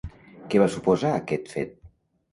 [0.53, 1.77] Què va suposar aquest fet?